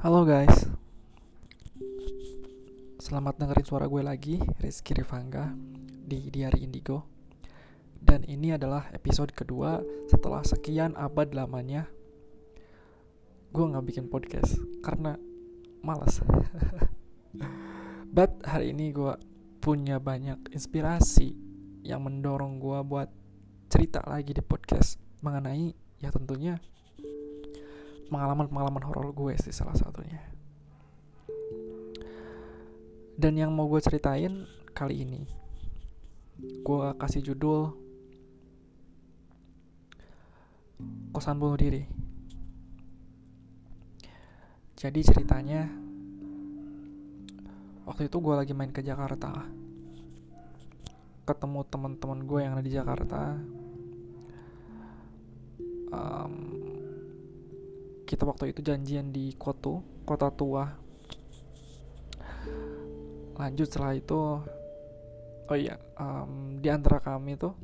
Halo 0.00 0.24
guys. 0.24 0.64
Selamat 2.96 3.36
dengerin 3.36 3.68
suara 3.68 3.84
gue 3.84 4.00
lagi 4.00 4.40
Rizky 4.56 4.96
Rifangga 4.96 5.52
Di 6.08 6.32
Diari 6.32 6.64
Indigo. 6.64 7.04
Dan 8.00 8.24
ini 8.24 8.56
adalah 8.56 8.88
episode 8.96 9.36
kedua 9.36 9.76
Setelah 10.08 10.40
sekian 10.40 10.96
abad 10.96 11.36
lamanya 11.36 11.84
Gue 13.52 13.68
gak 13.68 13.84
bikin 13.84 14.08
podcast 14.08 14.56
Karena 14.80 15.20
malas 15.84 16.24
But 18.16 18.40
hari 18.48 18.72
ini 18.72 18.96
gue 18.96 19.20
punya 19.60 20.00
banyak 20.00 20.48
inspirasi 20.56 21.36
Yang 21.84 22.00
mendorong 22.08 22.56
gue 22.56 22.80
buat 22.88 23.12
cerita 23.68 24.00
lagi 24.08 24.32
di 24.32 24.40
podcast 24.40 24.96
Mengenai 25.20 25.76
ya 26.00 26.08
tentunya 26.08 26.56
pengalaman-pengalaman 28.10 28.82
horor 28.82 29.14
gue 29.14 29.38
sih 29.38 29.54
salah 29.54 29.78
satunya. 29.78 30.18
Dan 33.14 33.38
yang 33.38 33.54
mau 33.54 33.70
gue 33.70 33.78
ceritain 33.78 34.44
kali 34.74 35.06
ini, 35.06 35.22
gue 36.40 36.78
kasih 36.98 37.22
judul 37.22 37.76
kosan 41.12 41.36
bunuh 41.36 41.60
diri. 41.60 41.84
Jadi 44.80 45.00
ceritanya 45.04 45.68
waktu 47.84 48.08
itu 48.08 48.16
gue 48.16 48.34
lagi 48.34 48.56
main 48.56 48.72
ke 48.72 48.80
Jakarta, 48.80 49.44
ketemu 51.28 51.60
teman-teman 51.68 52.20
gue 52.24 52.40
yang 52.40 52.56
ada 52.56 52.64
di 52.64 52.72
Jakarta. 52.72 53.36
Um, 55.90 56.59
kita 58.10 58.26
waktu 58.26 58.50
itu 58.50 58.58
janjian 58.66 59.14
di 59.14 59.38
Koto, 59.38 60.02
kota 60.02 60.34
tua. 60.34 60.66
Lanjut 63.38 63.70
setelah 63.70 63.94
itu, 63.94 64.18
oh 65.46 65.56
iya, 65.56 65.78
um, 65.94 66.58
di 66.58 66.66
antara 66.66 66.98
kami 66.98 67.38
tuh 67.38 67.54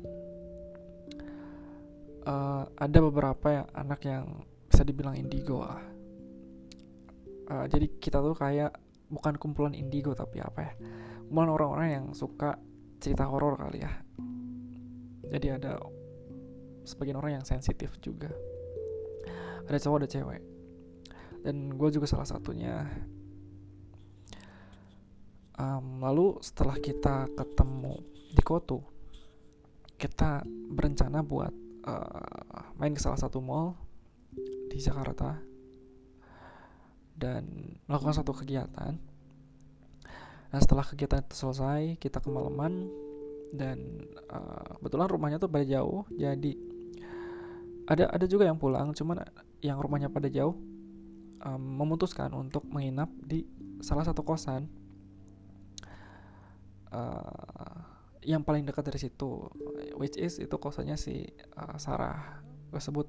uh, 2.23 2.63
ada 2.63 2.99
beberapa 3.03 3.47
ya 3.51 3.63
anak 3.75 4.07
yang 4.07 4.47
bisa 4.71 4.87
dibilang 4.87 5.19
indigo 5.19 5.67
lah. 5.67 5.83
Uh, 7.51 7.67
jadi 7.67 7.91
kita 7.99 8.23
tuh 8.23 8.39
kayak 8.39 8.71
bukan 9.11 9.35
kumpulan 9.35 9.75
indigo 9.75 10.15
tapi 10.15 10.39
apa 10.39 10.59
ya? 10.63 10.71
Kumpulan 11.27 11.51
orang-orang 11.51 11.87
yang 11.91 12.05
suka 12.15 12.55
cerita 13.03 13.27
horor 13.27 13.59
kali 13.59 13.83
ya. 13.83 13.91
Jadi 15.27 15.59
ada 15.59 15.75
sebagian 16.87 17.19
orang 17.19 17.43
yang 17.43 17.45
sensitif 17.45 17.91
juga 17.99 18.31
ada 19.67 19.77
cowok 19.77 19.97
ada 20.03 20.09
cewek. 20.09 20.41
Dan 21.43 21.75
gue 21.75 21.89
juga 21.91 22.07
salah 22.09 22.27
satunya. 22.27 22.87
Um, 25.57 26.01
lalu 26.01 26.37
setelah 26.41 26.77
kita 26.77 27.33
ketemu 27.33 27.97
di 28.29 28.43
Koto 28.45 28.97
kita 29.97 30.45
berencana 30.45 31.25
buat 31.25 31.49
uh, 31.89 32.69
main 32.77 32.93
ke 32.93 33.01
salah 33.01 33.17
satu 33.17 33.41
mall 33.41 33.73
di 34.69 34.77
Jakarta 34.77 35.41
dan 37.17 37.73
melakukan 37.89 38.21
satu 38.21 38.37
kegiatan. 38.37 38.93
Nah 40.47 40.59
setelah 40.61 40.85
kegiatan 40.85 41.25
itu 41.25 41.33
selesai 41.33 41.97
kita 41.97 42.21
kemalaman 42.21 42.85
dan 43.51 44.05
uh, 44.29 44.77
kebetulan 44.79 45.09
rumahnya 45.09 45.37
tuh 45.41 45.49
pada 45.49 45.65
jauh 45.65 46.03
jadi 46.13 46.51
ada 47.87 48.11
ada 48.11 48.25
juga 48.27 48.43
yang 48.43 48.59
pulang 48.59 48.91
cuman 48.91 49.23
yang 49.61 49.81
rumahnya 49.81 50.09
pada 50.11 50.29
jauh 50.29 50.55
um, 51.41 51.61
memutuskan 51.61 52.33
untuk 52.33 52.65
menginap 52.69 53.09
di 53.21 53.45
salah 53.81 54.05
satu 54.05 54.25
kosan 54.25 54.69
uh, 56.93 57.77
yang 58.25 58.41
paling 58.43 58.65
dekat 58.65 58.83
dari 58.89 58.99
situ 58.99 59.47
which 59.95 60.17
is 60.17 60.41
itu 60.41 60.55
kosannya 60.57 60.97
si 60.97 61.25
uh, 61.55 61.77
Sarah 61.77 62.41
gue 62.67 62.81
sebut 62.81 63.07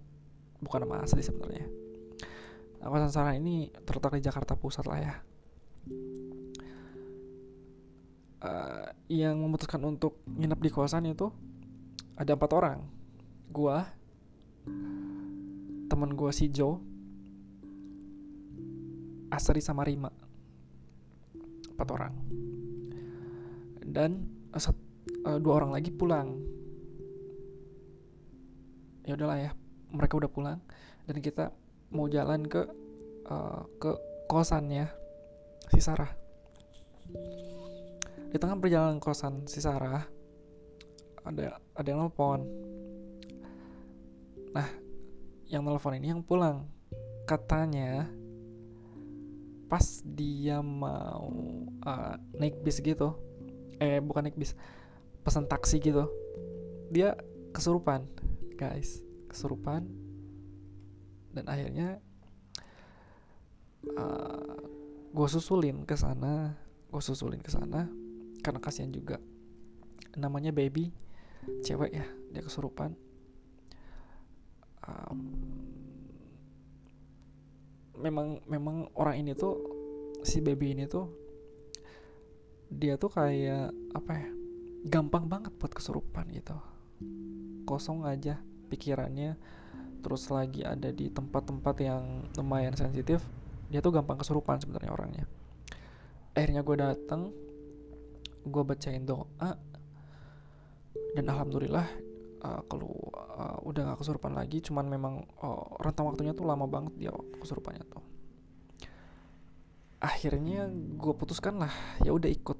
bukan 0.62 0.87
nama 0.87 1.03
asli 1.06 1.22
sebenarnya. 1.22 1.66
Nah, 2.78 2.87
kosan 2.91 3.10
Sarah 3.10 3.34
ini 3.34 3.70
terletak 3.82 4.19
di 4.19 4.22
Jakarta 4.22 4.54
Pusat 4.54 4.84
lah 4.87 4.98
ya. 5.03 5.14
Uh, 8.38 8.87
yang 9.10 9.34
memutuskan 9.34 9.82
untuk 9.82 10.22
nginap 10.31 10.62
di 10.62 10.70
kosan 10.70 11.10
itu 11.10 11.31
ada 12.14 12.38
empat 12.38 12.50
orang. 12.54 12.78
Gua 13.50 13.82
teman 15.98 16.14
gue 16.14 16.31
si 16.31 16.47
Joe 16.47 16.78
Asri 19.34 19.59
sama 19.59 19.82
Rima. 19.82 20.06
Empat 21.75 21.88
orang. 21.91 22.14
Dan 23.82 24.31
uh, 24.54 24.62
sat, 24.62 24.78
uh, 25.26 25.42
dua 25.42 25.58
orang 25.58 25.75
lagi 25.75 25.91
pulang. 25.91 26.38
Ya 29.10 29.19
udahlah 29.19 29.42
ya 29.42 29.50
mereka 29.91 30.22
udah 30.22 30.31
pulang 30.31 30.62
dan 31.10 31.19
kita 31.19 31.50
mau 31.91 32.06
jalan 32.06 32.47
ke 32.47 32.62
uh, 33.26 33.66
ke 33.82 33.91
kosannya 34.31 34.87
si 35.75 35.82
Sarah. 35.82 36.14
Di 38.31 38.38
tengah 38.38 38.54
perjalanan 38.54 39.03
kosan 39.03 39.50
si 39.50 39.58
Sarah 39.58 40.06
ada 41.26 41.58
ada 41.75 41.88
yang 41.91 42.06
nelfon 42.06 42.47
nah 44.56 44.88
yang 45.48 45.64
telepon 45.64 45.97
ini 45.97 46.12
yang 46.12 46.22
pulang. 46.25 46.69
Katanya 47.25 48.09
pas 49.69 50.00
dia 50.04 50.64
mau 50.64 51.28
uh, 51.84 52.14
naik 52.41 52.64
bis 52.64 52.81
gitu 52.81 53.12
eh 53.76 54.00
bukan 54.00 54.25
naik 54.25 54.41
bis 54.41 54.56
pesan 55.20 55.44
taksi 55.44 55.76
gitu 55.76 56.08
dia 56.88 57.16
kesurupan 57.53 58.08
guys. 58.56 59.04
Kesurupan. 59.28 59.84
Dan 61.28 61.44
akhirnya 61.44 62.00
uh, 63.92 64.56
gue 65.12 65.28
susulin 65.28 65.84
ke 65.84 65.94
sana 65.97 66.56
gue 66.88 67.03
susulin 67.04 67.44
ke 67.44 67.53
sana 67.53 67.88
karena 68.41 68.60
kasihan 68.60 68.88
juga. 68.88 69.20
Namanya 70.16 70.53
baby 70.53 70.88
cewek 71.62 71.92
ya 71.92 72.06
dia 72.32 72.42
kesurupan 72.42 72.97
um, 74.88 75.21
memang 77.99 78.41
memang 78.47 78.88
orang 78.94 79.21
ini 79.21 79.32
tuh 79.34 79.54
si 80.22 80.41
baby 80.41 80.75
ini 80.75 80.87
tuh 80.87 81.06
dia 82.69 83.00
tuh 83.00 83.10
kayak 83.10 83.72
apa 83.97 84.12
ya 84.12 84.28
gampang 84.88 85.26
banget 85.26 85.53
buat 85.56 85.72
kesurupan 85.75 86.31
gitu. 86.32 86.56
Kosong 87.69 88.06
aja 88.09 88.41
pikirannya 88.69 89.37
terus 89.99 90.31
lagi 90.31 90.62
ada 90.62 90.94
di 90.94 91.10
tempat-tempat 91.10 91.76
yang 91.82 92.31
lumayan 92.38 92.78
sensitif 92.78 93.19
dia 93.69 93.82
tuh 93.82 93.93
gampang 93.93 94.16
kesurupan 94.20 94.62
sebenarnya 94.62 94.93
orangnya. 94.94 95.26
Akhirnya 96.32 96.62
gue 96.62 96.76
dateng 96.78 97.22
gue 98.47 98.62
bacain 98.65 99.05
doa 99.05 99.59
dan 101.16 101.25
alhamdulillah 101.26 101.88
uh, 102.47 102.62
kalau 102.70 102.94
uh, 103.38 103.59
udah 103.62 103.94
gak 103.94 104.03
kesurupan 104.03 104.34
lagi 104.34 104.59
cuman 104.59 104.91
memang 104.91 105.22
uh, 105.41 105.78
rentang 105.78 106.10
waktunya 106.10 106.34
tuh 106.34 106.44
lama 106.44 106.66
banget 106.66 106.93
dia 106.99 107.12
kesurupannya 107.38 107.87
tuh. 107.87 108.03
Akhirnya 110.03 110.66
gue 110.71 111.15
putuskan 111.15 111.62
lah 111.62 111.72
ya 112.03 112.10
udah 112.10 112.31
ikut 112.31 112.59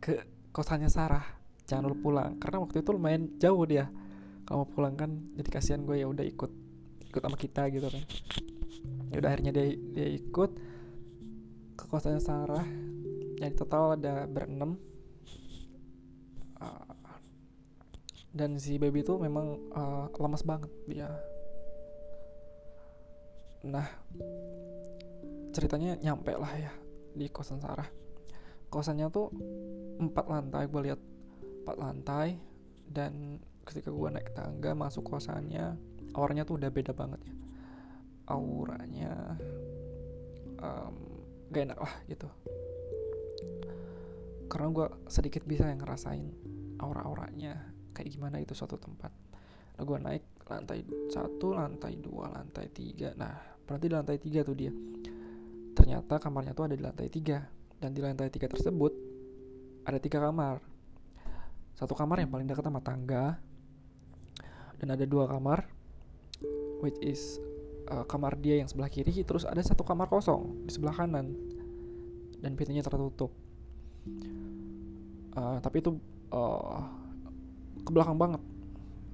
ke 0.00 0.24
kosannya 0.52 0.88
Sarah 0.88 1.24
jangan 1.68 1.92
dulu 1.92 2.10
pulang. 2.10 2.40
Karena 2.40 2.64
waktu 2.64 2.80
itu 2.80 2.90
lumayan 2.92 3.36
jauh 3.36 3.64
dia. 3.68 3.88
Kalau 4.44 4.64
mau 4.64 4.68
pulang 4.68 4.96
kan 4.96 5.08
jadi 5.36 5.48
kasihan 5.48 5.84
gue 5.84 6.00
ya 6.00 6.08
udah 6.08 6.24
ikut 6.24 6.52
ikut 7.08 7.20
sama 7.20 7.36
kita 7.36 7.68
gitu 7.72 7.88
kan. 7.88 8.02
Ya 9.12 9.16
udah 9.20 9.28
akhirnya 9.32 9.52
dia 9.52 9.66
dia 9.76 10.08
ikut 10.12 10.50
ke 11.76 11.84
kosannya 11.88 12.20
Sarah. 12.20 12.64
Jadi 13.34 13.54
total 13.56 14.00
ada 14.00 14.24
berenam 14.28 14.76
uh, 16.60 16.94
dan 18.34 18.58
si 18.58 18.82
baby 18.82 19.06
itu 19.06 19.14
memang 19.14 19.70
uh, 19.70 20.10
lemas 20.18 20.42
banget 20.42 20.68
dia. 20.90 21.06
Nah 23.62 23.86
ceritanya 25.54 25.94
nyampe 26.02 26.34
lah 26.34 26.50
ya 26.58 26.72
di 27.14 27.30
kosan 27.30 27.62
Sarah. 27.62 27.86
Kosannya 28.66 29.06
tuh 29.14 29.30
empat 30.02 30.26
lantai 30.26 30.66
gue 30.66 30.82
lihat. 30.90 31.00
Empat 31.62 31.76
lantai 31.78 32.28
dan 32.90 33.38
ketika 33.64 33.88
gue 33.88 34.08
naik 34.10 34.34
tangga 34.34 34.74
masuk 34.76 35.06
kosannya 35.06 35.78
auranya 36.12 36.42
tuh 36.42 36.58
udah 36.58 36.74
beda 36.74 36.90
banget 36.90 37.22
ya. 37.22 37.34
Auranya 38.34 39.38
um, 40.58 40.94
gak 41.54 41.70
enak 41.70 41.78
lah 41.78 41.94
gitu. 42.10 42.28
Karena 44.50 44.68
gue 44.74 44.86
sedikit 45.06 45.46
bisa 45.46 45.70
yang 45.70 45.78
ngerasain 45.78 46.34
aura-auranya 46.82 47.73
kayak 47.94 48.10
gimana 48.10 48.42
itu 48.42 48.52
suatu 48.52 48.74
tempat. 48.74 49.14
Nah 49.78 49.82
gue 49.82 49.98
naik 50.02 50.24
lantai 50.50 50.84
satu 51.08 51.54
lantai 51.54 51.94
dua 51.98 52.28
lantai 52.30 52.68
tiga. 52.74 53.14
Nah 53.14 53.32
berarti 53.64 53.86
di 53.86 53.94
lantai 53.94 54.16
tiga 54.18 54.42
tuh 54.42 54.56
dia. 54.58 54.74
Ternyata 55.74 56.18
kamarnya 56.18 56.52
tuh 56.52 56.70
ada 56.70 56.74
di 56.74 56.82
lantai 56.82 57.06
tiga. 57.06 57.46
Dan 57.78 57.94
di 57.94 58.00
lantai 58.02 58.30
tiga 58.30 58.50
tersebut 58.50 58.92
ada 59.86 59.98
tiga 60.02 60.18
kamar. 60.22 60.58
Satu 61.74 61.94
kamar 61.94 62.22
yang 62.22 62.30
paling 62.30 62.46
dekat 62.46 62.66
sama 62.66 62.82
tangga. 62.82 63.38
Dan 64.78 64.90
ada 64.90 65.06
dua 65.06 65.30
kamar 65.30 65.64
which 66.82 66.98
is 67.00 67.40
uh, 67.88 68.04
kamar 68.04 68.36
dia 68.38 68.62
yang 68.62 68.68
sebelah 68.70 68.90
kiri. 68.90 69.22
Terus 69.22 69.46
ada 69.46 69.62
satu 69.62 69.82
kamar 69.82 70.06
kosong 70.10 70.66
di 70.66 70.70
sebelah 70.70 70.94
kanan. 70.94 71.34
Dan 72.38 72.54
pintunya 72.54 72.84
tertutup. 72.84 73.32
Uh, 75.34 75.58
tapi 75.58 75.82
itu 75.82 75.98
uh, 76.30 77.03
ke 77.82 77.90
belakang 77.90 78.14
banget. 78.14 78.42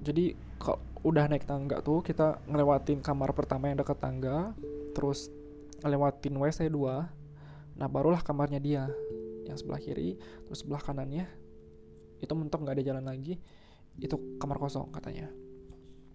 Jadi 0.01 0.37
kalau 0.61 0.77
udah 1.01 1.25
naik 1.25 1.49
tangga 1.49 1.81
tuh 1.81 2.05
kita 2.05 2.37
ngelewatin 2.45 3.01
kamar 3.01 3.33
pertama 3.33 3.73
yang 3.73 3.81
dekat 3.81 3.97
tangga 3.97 4.53
terus 4.93 5.33
ngelewatin 5.81 6.37
WC 6.37 6.69
2 6.69 6.77
nah 7.81 7.89
barulah 7.89 8.21
kamarnya 8.21 8.61
dia 8.61 8.85
yang 9.49 9.57
sebelah 9.57 9.81
kiri 9.81 10.21
terus 10.45 10.61
sebelah 10.61 10.81
kanannya. 10.83 11.25
Itu 12.21 12.37
mentok 12.37 12.61
nggak 12.61 12.77
ada 12.77 12.85
jalan 12.85 13.05
lagi. 13.09 13.41
Itu 13.97 14.37
kamar 14.37 14.61
kosong 14.61 14.93
katanya. 14.93 15.31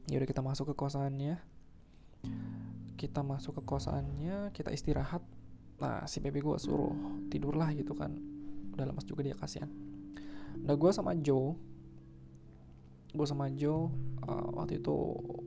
Ya 0.07 0.23
udah 0.23 0.29
kita 0.31 0.43
masuk 0.45 0.71
ke 0.71 0.75
kosannya 0.79 1.43
kita 2.97 3.21
masuk 3.21 3.61
ke 3.61 3.63
kosannya 3.63 4.51
kita 4.57 4.73
istirahat. 4.73 5.21
Nah 5.77 6.09
si 6.09 6.25
baby 6.25 6.41
gue 6.41 6.57
suruh 6.57 6.97
tidur 7.29 7.55
lah 7.55 7.71
gitu 7.77 7.93
kan. 7.93 8.17
Udah 8.73 8.89
lemas 8.89 9.05
juga 9.05 9.23
dia 9.23 9.37
kasihan. 9.37 9.69
Nah 10.65 10.75
gue 10.75 10.91
sama 10.91 11.13
Joe 11.21 11.55
gue 13.17 13.27
sama 13.27 13.49
Joe 13.51 13.89
uh, 14.29 14.49
waktu 14.61 14.85
itu 14.85 14.95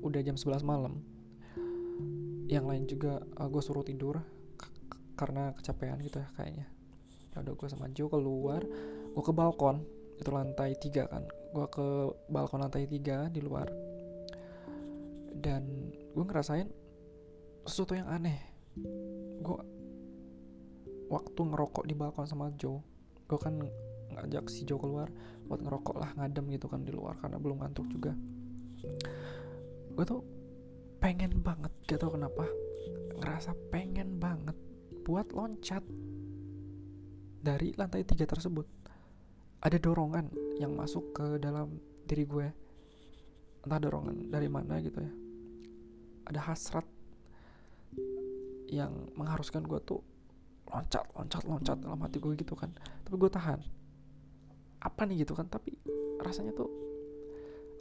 udah 0.02 0.22
jam 0.26 0.36
11 0.36 0.66
malam. 0.66 1.00
Yang 2.50 2.66
lain 2.66 2.84
juga 2.90 3.14
uh, 3.38 3.48
gue 3.48 3.62
suruh 3.62 3.86
tidur 3.86 4.18
karena 5.14 5.54
kecapean 5.54 6.02
gitu 6.02 6.20
ya 6.20 6.30
kayaknya. 6.34 6.68
Ya 7.32 7.46
udah 7.46 7.54
gue 7.54 7.68
sama 7.70 7.88
Joe 7.94 8.10
keluar 8.10 8.66
gue 9.10 9.24
ke 9.24 9.34
balkon 9.34 9.86
itu 10.18 10.30
lantai 10.34 10.74
tiga 10.76 11.06
kan. 11.08 11.24
Gue 11.54 11.66
ke 11.70 11.88
balkon 12.28 12.66
lantai 12.66 12.90
tiga 12.90 13.30
di 13.30 13.40
luar. 13.40 13.70
Dan 15.40 15.94
gue 16.12 16.24
ngerasain 16.26 16.68
sesuatu 17.70 17.94
yang 17.94 18.10
aneh. 18.10 18.42
Gue 19.46 19.58
waktu 21.10 21.42
ngerokok 21.42 21.86
di 21.86 21.94
balkon 21.94 22.26
sama 22.26 22.50
Joe 22.58 22.82
gue 23.30 23.38
kan 23.38 23.62
ngajak 24.14 24.50
si 24.50 24.66
Joe 24.66 24.82
keluar 24.82 25.10
buat 25.50 25.62
ngerokok 25.62 25.96
lah 25.98 26.10
ngadem 26.18 26.46
gitu 26.54 26.70
kan 26.70 26.86
di 26.86 26.94
luar 26.94 27.18
karena 27.18 27.38
belum 27.42 27.62
ngantuk 27.62 27.88
juga. 27.90 28.14
Gue 29.94 30.06
tuh 30.06 30.22
pengen 31.00 31.40
banget 31.40 31.72
gak 31.88 32.00
tau 32.04 32.12
kenapa 32.14 32.46
ngerasa 33.20 33.52
pengen 33.72 34.20
banget 34.20 34.56
buat 35.04 35.32
loncat 35.36 35.84
dari 37.40 37.74
lantai 37.76 38.04
tiga 38.04 38.28
tersebut. 38.28 38.68
Ada 39.60 39.76
dorongan 39.80 40.32
yang 40.60 40.76
masuk 40.76 41.12
ke 41.16 41.40
dalam 41.40 41.80
diri 42.08 42.24
gue. 42.24 42.48
Entah 43.66 43.80
dorongan 43.80 44.32
dari 44.32 44.48
mana 44.48 44.80
gitu 44.80 45.04
ya. 45.04 45.12
Ada 46.32 46.40
hasrat 46.52 46.86
yang 48.70 49.12
mengharuskan 49.18 49.66
gue 49.66 49.82
tuh 49.82 50.00
loncat 50.70 51.02
loncat 51.18 51.44
loncat 51.50 51.78
dalam 51.82 52.00
hati 52.06 52.22
gue 52.22 52.38
gitu 52.38 52.54
kan. 52.56 52.72
Tapi 53.04 53.16
gue 53.18 53.32
tahan 53.32 53.79
apa 54.80 55.04
nih 55.04 55.28
gitu 55.28 55.36
kan 55.36 55.48
tapi 55.52 55.76
rasanya 56.24 56.56
tuh 56.56 56.72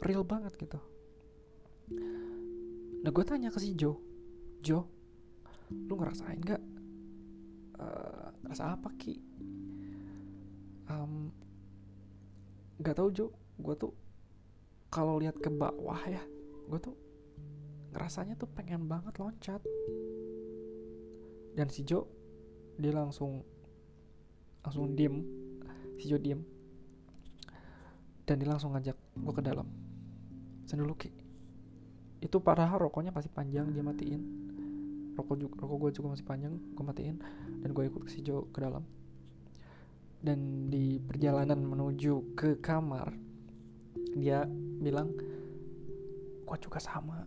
real 0.03 0.23
banget 0.23 0.55
gitu. 0.59 0.79
Nah 2.99 3.11
gue 3.11 3.23
tanya 3.23 3.51
ke 3.51 3.59
si 3.59 3.75
Jo 3.75 3.99
Jo 4.59 4.83
lu 5.69 5.93
ngerasain 5.95 6.41
gak 6.41 6.61
uh, 7.79 8.33
rasa 8.47 8.75
apa 8.75 8.89
ki? 8.99 9.15
Um, 10.89 11.29
nggak 12.81 12.95
tahu 12.97 13.09
Jo. 13.15 13.27
Gue 13.59 13.75
tuh 13.75 13.91
kalau 14.91 15.19
lihat 15.19 15.37
ke 15.39 15.51
bawah 15.51 15.99
ya 16.07 16.23
gue 16.69 16.79
tuh 16.79 16.95
ngerasanya 17.95 18.35
tuh 18.35 18.49
pengen 18.51 18.91
banget 18.91 19.15
loncat. 19.19 19.63
Dan 21.55 21.67
si 21.71 21.87
Jo 21.87 22.07
dia 22.75 22.91
langsung 22.91 23.43
langsung 24.63 24.95
diem. 24.99 25.23
Si 25.95 26.07
Jo 26.11 26.19
diem 26.19 26.58
dan 28.29 28.37
dia 28.37 28.45
langsung 28.45 28.77
ngajak 28.77 28.93
gue 28.93 29.33
ke 29.33 29.41
dalam. 29.41 29.65
Sen 30.69 30.77
dulu 30.77 30.93
ki 30.93 31.09
itu 32.21 32.37
padahal 32.37 32.77
rokoknya 32.77 33.09
masih 33.09 33.33
panjang 33.33 33.73
dia 33.73 33.81
matiin. 33.81 34.21
Rokok 35.17 35.35
juga 35.39 35.55
rokok 35.65 35.77
gue 35.81 35.91
juga 35.97 36.07
masih 36.13 36.25
panjang 36.29 36.53
gue 36.53 36.85
matiin. 36.85 37.17
Dan 37.65 37.73
gue 37.73 37.89
ikut 37.89 38.05
si 38.05 38.21
Jo 38.21 38.45
ke 38.53 38.61
dalam. 38.61 38.85
Dan 40.21 40.69
di 40.69 41.01
perjalanan 41.01 41.57
menuju 41.57 42.37
ke 42.37 42.61
kamar 42.61 43.09
dia 44.13 44.45
bilang 44.77 45.09
gue 46.45 46.57
juga 46.61 46.77
sama. 46.77 47.25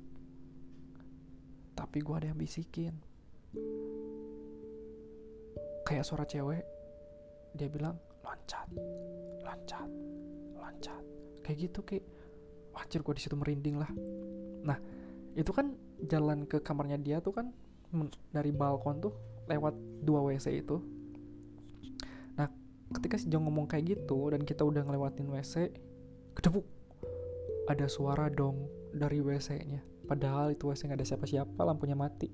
Tapi 1.74 1.98
gue 1.98 2.14
ada 2.14 2.30
yang 2.30 2.38
bisikin. 2.38 2.94
Kayak 5.82 6.06
suara 6.06 6.22
cewek 6.22 6.62
dia 7.58 7.68
bilang 7.68 7.98
loncat 8.22 8.64
loncat 9.44 9.88
loncat 10.72 11.04
kayak 11.44 11.68
gitu 11.68 11.84
kayak 11.84 12.08
wajar 12.72 13.04
gue 13.04 13.14
di 13.14 13.22
situ 13.22 13.36
merinding 13.36 13.76
lah. 13.76 13.92
Nah 14.64 14.80
itu 15.36 15.52
kan 15.52 15.76
jalan 16.08 16.48
ke 16.48 16.64
kamarnya 16.64 16.96
dia 16.96 17.20
tuh 17.20 17.36
kan 17.36 17.52
dari 18.32 18.48
balkon 18.48 19.04
tuh 19.04 19.12
lewat 19.52 19.76
dua 20.00 20.24
WC 20.24 20.64
itu. 20.64 20.80
Ketika 22.92 23.16
si 23.16 23.32
Jong 23.32 23.48
ngomong 23.48 23.64
kayak 23.72 23.96
gitu 23.96 24.28
dan 24.28 24.44
kita 24.44 24.68
udah 24.68 24.84
ngelewatin 24.84 25.24
WC 25.32 25.72
kedebuk 26.36 26.68
ada 27.64 27.88
suara 27.88 28.28
dong 28.28 28.68
dari 28.92 29.24
WC-nya 29.24 29.80
padahal 30.04 30.52
itu 30.52 30.68
WC 30.68 30.92
nggak 30.92 31.00
ada 31.00 31.08
siapa-siapa 31.08 31.60
lampunya 31.64 31.96
mati. 31.96 32.28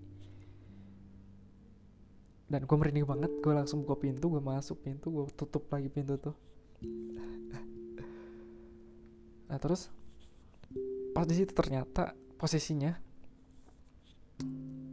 Dan 2.51 2.67
gue 2.67 2.75
merinding 2.75 3.07
banget 3.07 3.31
gue 3.39 3.55
langsung 3.55 3.87
buka 3.87 4.03
pintu 4.03 4.35
gue 4.35 4.43
masuk 4.43 4.83
pintu 4.83 5.15
gue 5.15 5.31
tutup 5.39 5.71
lagi 5.71 5.87
pintu 5.87 6.19
tuh 6.19 6.35
nah 9.49 9.59
terus? 9.61 9.89
Pas 11.17 11.25
di 11.25 11.35
situ 11.35 11.51
ternyata 11.57 12.15
posisinya 12.39 12.95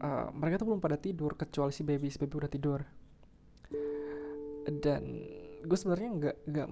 uh, 0.01 0.27
mereka 0.33 0.63
tuh 0.63 0.73
belum 0.73 0.81
pada 0.81 0.97
tidur 0.97 1.37
kecuali 1.37 1.69
si 1.69 1.85
baby 1.85 2.07
si 2.09 2.17
baby 2.17 2.35
udah 2.35 2.51
tidur. 2.51 2.79
Dan 4.65 5.03
gue 5.61 5.77
sebenarnya 5.77 6.09
nggak 6.17 6.35
nggak 6.49 6.67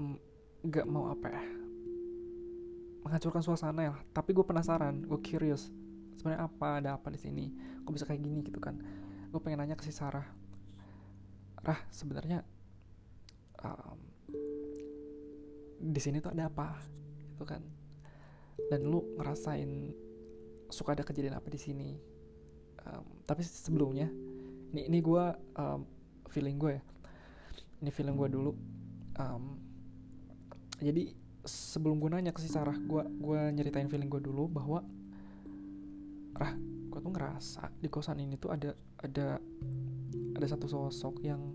nggak 0.64 0.86
mau 0.90 1.14
apa 1.14 1.28
ya 1.30 1.44
menghancurkan 3.04 3.44
suasana 3.44 3.82
ya. 3.84 3.94
Tapi 4.16 4.32
gue 4.32 4.46
penasaran 4.48 5.04
gue 5.04 5.20
curious 5.22 5.70
sebenarnya 6.18 6.48
apa 6.48 6.68
ada 6.82 6.90
apa 6.98 7.12
di 7.14 7.20
sini? 7.20 7.46
Kok 7.84 7.92
bisa 7.94 8.08
kayak 8.08 8.24
gini 8.24 8.42
gitu 8.48 8.58
kan? 8.64 8.80
Gue 9.30 9.40
pengen 9.44 9.62
nanya 9.62 9.78
ke 9.78 9.86
si 9.86 9.94
Sarah. 9.94 10.26
Rah 11.64 11.80
sebenarnya 11.92 12.44
um, 13.64 14.00
di 15.84 16.00
sini 16.00 16.24
tuh 16.24 16.32
ada 16.32 16.48
apa 16.48 16.80
gitu 17.44 17.52
kan. 17.52 17.64
Dan 18.72 18.88
lu 18.88 19.04
ngerasain 19.20 19.92
suka 20.72 20.96
ada 20.96 21.04
kejadian 21.04 21.36
apa 21.36 21.52
di 21.52 21.60
sini. 21.60 22.00
Um, 22.88 23.04
tapi 23.28 23.44
sebelumnya 23.44 24.08
ini 24.72 24.88
ini 24.88 24.98
gue 25.04 25.24
um, 25.60 25.84
feeling 26.32 26.56
gue 26.56 26.80
ya. 26.80 26.84
Ini 27.84 27.92
feeling 27.92 28.16
gue 28.16 28.30
dulu. 28.32 28.52
Um, 29.20 29.60
jadi 30.80 31.12
sebelum 31.44 32.00
gue 32.00 32.08
nanya 32.08 32.32
ke 32.32 32.40
si 32.40 32.48
Sarah 32.48 32.76
gue 32.80 33.04
gue 33.04 33.40
nyeritain 33.52 33.92
feeling 33.92 34.08
gue 34.08 34.24
dulu 34.24 34.48
bahwa 34.48 34.80
rah 36.40 36.56
gue 36.88 37.00
tuh 37.04 37.12
ngerasa 37.12 37.68
di 37.84 37.92
kosan 37.92 38.24
ini 38.24 38.40
tuh 38.40 38.56
ada 38.56 38.72
ada 39.04 39.38
ada 40.34 40.48
satu 40.48 40.72
sosok 40.72 41.20
yang 41.20 41.52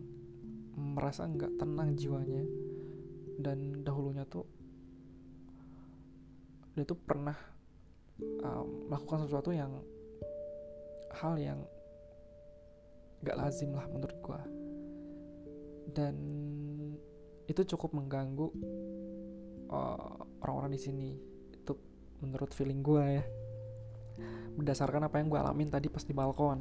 merasa 0.77 1.25
nggak 1.25 1.57
tenang 1.57 1.97
jiwanya 1.97 2.45
dan 3.41 3.81
dahulunya 3.83 4.29
tuh 4.29 4.45
dia 6.79 6.87
tuh 6.87 6.95
pernah 6.95 7.35
um, 8.47 8.87
melakukan 8.87 9.27
sesuatu 9.27 9.51
yang 9.51 9.83
hal 11.19 11.35
yang 11.35 11.59
gak 13.27 13.35
lazim 13.35 13.75
lah 13.75 13.83
menurut 13.91 14.15
gue 14.23 14.41
dan 15.91 16.15
itu 17.49 17.65
cukup 17.75 17.97
mengganggu 17.97 18.53
uh, 19.73 20.21
orang-orang 20.45 20.77
di 20.77 20.81
sini. 20.81 21.11
Itu 21.49 21.81
menurut 22.21 22.53
feeling 22.53 22.85
gue 22.85 23.05
ya. 23.19 23.25
Berdasarkan 24.59 25.09
apa 25.09 25.17
yang 25.17 25.33
gue 25.33 25.41
alamin 25.41 25.73
tadi 25.73 25.89
pas 25.89 26.05
di 26.05 26.13
balkon. 26.13 26.61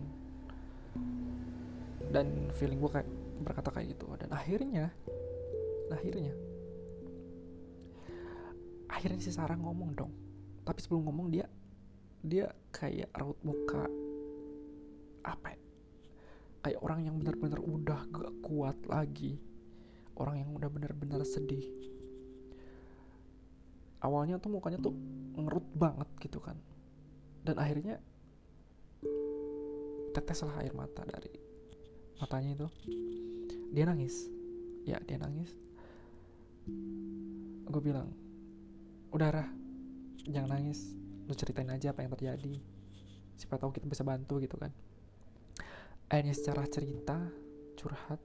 Dan 2.07 2.55
feeling 2.55 2.79
gue 2.79 2.91
kayak 2.91 3.09
berkata 3.43 3.69
kayak 3.75 3.99
gitu. 3.99 4.07
Dan 4.15 4.31
akhirnya 4.31 4.95
akhirnya 5.91 6.31
akhirnya 8.97 9.21
si 9.21 9.29
Sarah 9.29 9.53
ngomong 9.53 9.93
dong. 9.93 10.13
Tapi 10.65 10.81
sebelum 10.81 11.05
ngomong 11.05 11.29
dia 11.29 11.45
dia 12.25 12.49
kayak 12.73 13.13
raut 13.13 13.37
muka. 13.45 13.85
Apa 15.21 15.53
ya? 15.53 15.59
kayak 16.67 16.83
orang 16.83 17.07
yang 17.07 17.15
benar-benar 17.15 17.63
udah 17.63 17.99
gak 18.11 18.33
kuat 18.43 18.75
lagi. 18.91 19.39
Orang 20.19 20.35
yang 20.43 20.51
udah 20.51 20.67
benar-benar 20.67 21.23
sedih. 21.23 21.63
Awalnya 24.03 24.35
tuh 24.35 24.51
mukanya 24.51 24.75
tuh 24.83 24.91
ngerut 25.39 25.63
banget 25.71 26.09
gitu 26.19 26.43
kan. 26.43 26.59
Dan 27.39 27.55
akhirnya 27.55 28.03
teteslah 30.11 30.59
air 30.59 30.75
mata 30.75 31.07
dari 31.07 31.31
matanya 32.19 32.51
itu. 32.59 32.67
Dia 33.71 33.87
nangis. 33.87 34.27
Ya 34.83 34.99
dia 34.99 35.23
nangis. 35.23 35.55
Gue 37.63 37.79
bilang 37.79 38.11
udah 39.17 39.33
Rah 39.33 39.49
jangan 40.29 40.53
nangis. 40.53 40.93
Lu 41.25 41.33
ceritain 41.33 41.67
aja 41.73 41.89
apa 41.89 42.05
yang 42.05 42.13
terjadi. 42.13 42.61
Siapa 43.33 43.57
tahu 43.57 43.73
kita 43.73 43.89
bisa 43.89 44.05
bantu 44.05 44.37
gitu 44.37 44.61
kan. 44.61 44.69
Akhirnya 46.07 46.37
secara 46.37 46.63
cerita 46.69 47.17
curhat 47.73 48.21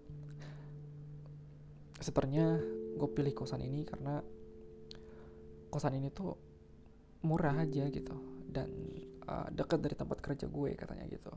seternya 2.03 2.61
gue 2.99 3.09
pilih 3.15 3.33
kosan 3.33 3.63
ini 3.63 3.87
karena 3.87 4.21
kosan 5.71 5.97
ini 5.97 6.11
tuh 6.11 6.35
murah 7.23 7.63
aja 7.63 7.87
gitu 7.89 8.19
dan 8.51 8.69
uh, 9.31 9.47
dekat 9.55 9.79
dari 9.81 9.97
tempat 9.97 10.19
kerja 10.21 10.45
gue 10.45 10.71
katanya 10.77 11.09
gitu. 11.09 11.33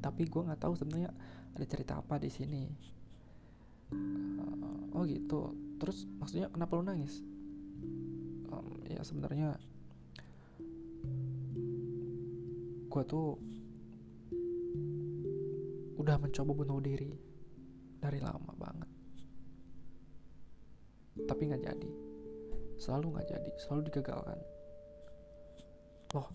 Tapi 0.00 0.22
gue 0.24 0.42
nggak 0.48 0.64
tahu 0.64 0.72
sebenarnya 0.80 1.12
ada 1.52 1.66
cerita 1.68 2.00
apa 2.00 2.16
di 2.16 2.32
sini. 2.32 2.64
Uh, 3.92 4.96
oh 4.96 5.04
gitu. 5.04 5.52
Terus 5.76 6.08
maksudnya 6.16 6.48
kenapa 6.48 6.72
lu 6.80 6.88
nangis 6.88 7.20
ya 8.96 9.04
sebenarnya 9.04 9.52
gue 12.88 13.02
tuh 13.04 13.36
udah 16.00 16.16
mencoba 16.16 16.56
bunuh 16.56 16.80
diri 16.80 17.12
dari 18.00 18.24
lama 18.24 18.56
banget. 18.56 18.90
Tapi 21.28 21.42
nggak 21.44 21.60
jadi. 21.60 21.90
Selalu 22.80 23.06
nggak 23.12 23.28
jadi 23.36 23.50
selalu 23.60 23.92
digagalkan. 23.92 24.40
Loh 26.16 26.28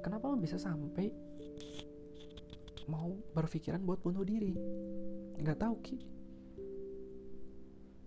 kenapa 0.00 0.32
lo 0.32 0.40
bisa 0.40 0.56
sampai 0.56 1.12
mau 2.88 3.12
berpikiran 3.36 3.84
buat 3.84 4.00
bunuh 4.00 4.24
diri? 4.24 4.56
Nggak 5.44 5.60
tahu 5.60 5.74
ki. 5.84 5.98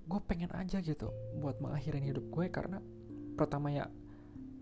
Gue 0.10 0.22
pengen 0.26 0.50
aja 0.58 0.82
gitu 0.82 1.14
buat 1.38 1.62
mengakhirin 1.62 2.02
hidup 2.02 2.26
gue 2.34 2.50
karena 2.50 2.82
pertama 3.36 3.70
ya 3.72 3.86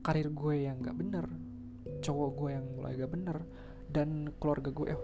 karir 0.04 0.34
gue 0.34 0.68
yang 0.68 0.82
nggak 0.82 0.98
bener 0.98 1.26
cowok 2.04 2.30
gue 2.36 2.50
yang 2.60 2.66
mulai 2.76 3.00
gak 3.00 3.14
bener 3.16 3.38
dan 3.94 4.28
keluarga 4.42 4.74
gue 4.74 4.92
eh, 4.92 5.00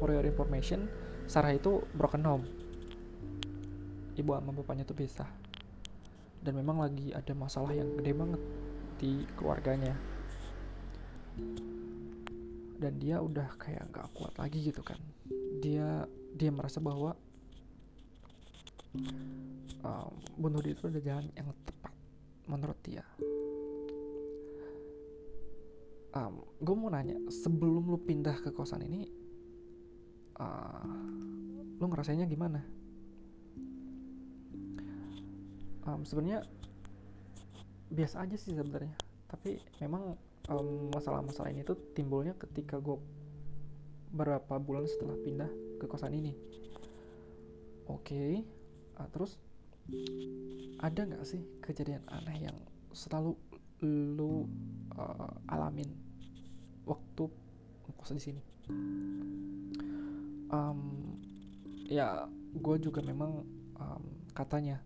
for 0.00 0.10
your 0.10 0.26
information 0.26 0.90
Sarah 1.24 1.56
itu 1.56 1.80
broken 1.96 2.24
home. 2.24 2.44
Ibu 4.14 4.30
sama 4.36 4.52
bapaknya 4.52 4.84
tuh 4.84 4.96
pisah. 4.96 5.28
Dan 6.44 6.60
memang 6.60 6.84
lagi 6.84 7.16
ada 7.16 7.32
masalah 7.32 7.72
yang 7.72 7.96
gede 7.96 8.12
banget 8.12 8.42
di 9.00 9.24
keluarganya. 9.40 9.96
Dan 12.76 13.00
dia 13.00 13.24
udah 13.24 13.56
kayak 13.56 13.88
gak 13.88 14.12
kuat 14.12 14.36
lagi 14.36 14.68
gitu 14.68 14.84
kan. 14.84 15.00
Dia 15.64 16.04
dia 16.36 16.50
merasa 16.52 16.76
bahwa 16.84 17.16
um, 19.80 20.12
bunuh 20.36 20.60
diri 20.60 20.76
itu 20.76 20.92
udah 20.92 21.02
jalan 21.02 21.26
yang 21.32 21.48
menurut 22.48 22.78
dia? 22.84 23.04
Um, 26.14 26.46
gue 26.62 26.74
mau 26.78 26.94
nanya 26.94 27.18
sebelum 27.26 27.90
lu 27.90 27.98
pindah 27.98 28.38
ke 28.38 28.54
kosan 28.54 28.86
ini 28.86 29.10
uh, 30.38 30.86
lu 31.78 31.84
ngerasainnya 31.90 32.30
gimana? 32.30 32.62
Um, 35.84 36.06
sebenarnya 36.06 36.46
biasa 37.90 38.24
aja 38.24 38.36
sih 38.38 38.54
sebenarnya. 38.54 38.94
Tapi 39.26 39.58
memang 39.82 40.14
masalah-masalah 40.94 41.50
um, 41.50 41.54
ini 41.56 41.66
tuh 41.66 41.76
timbulnya 41.96 42.36
ketika 42.38 42.78
gue 42.78 43.00
beberapa 44.14 44.60
bulan 44.62 44.86
setelah 44.86 45.18
pindah 45.18 45.50
ke 45.82 45.84
kosan 45.90 46.14
ini. 46.14 46.32
Oke 47.90 48.14
okay. 48.14 48.32
uh, 49.02 49.08
terus 49.10 49.36
ada 50.80 51.00
nggak 51.04 51.24
sih 51.28 51.44
kejadian 51.60 52.00
aneh 52.08 52.48
yang 52.48 52.56
selalu 52.96 53.36
lu 53.84 54.48
uh, 54.96 55.32
alamin 55.52 55.92
waktu 56.88 57.28
kos 58.00 58.16
di 58.16 58.22
sini? 58.22 58.42
Um, 60.48 60.80
ya 61.88 62.24
gue 62.56 62.76
juga 62.80 63.04
memang 63.04 63.44
um, 63.76 64.04
katanya 64.32 64.80